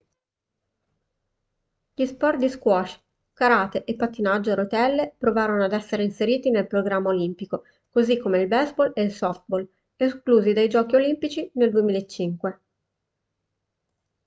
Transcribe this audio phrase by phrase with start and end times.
[1.93, 2.99] gli sport di squash
[3.33, 8.47] karate e pattinaggio a rotelle provarono ad essere inseriti nel programma olimpico così come il
[8.47, 12.59] baseball e il softball esclusi dai giochi olimpici nel 2005